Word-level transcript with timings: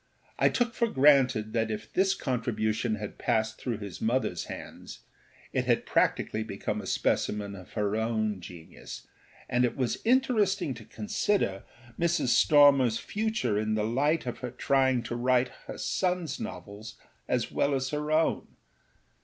I 0.39 0.49
took 0.49 0.73
for 0.73 0.87
granted 0.87 1.53
that 1.53 1.69
if 1.69 1.93
this 1.93 2.15
contribution 2.15 2.95
had 2.95 3.19
passed 3.19 3.59
through 3.61 3.77
his 3.77 3.99
motherâs 3.99 4.45
hands 4.45 5.01
it 5.53 5.65
had 5.65 5.85
practically 5.85 6.41
become 6.43 6.81
a 6.81 6.87
specimen 6.87 7.53
of 7.55 7.73
her 7.73 7.95
own 7.95 8.39
genius, 8.41 9.05
and 9.47 9.63
it 9.63 9.77
was 9.77 10.01
interesting 10.03 10.73
to 10.73 10.85
consider 10.85 11.65
Mrs. 11.99 12.29
Stormerâs 12.43 12.97
future 12.99 13.59
in 13.59 13.75
the 13.75 13.85
light 13.85 14.25
of 14.25 14.39
her 14.39 14.55
having 14.59 15.03
to 15.03 15.15
write 15.15 15.49
her 15.67 15.75
sonâs 15.75 16.39
novels 16.39 16.95
as 17.27 17.51
well 17.51 17.75
as 17.75 17.89
her 17.91 18.11
own. 18.11 18.47